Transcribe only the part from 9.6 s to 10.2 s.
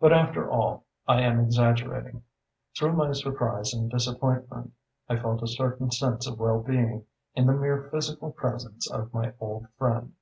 friend.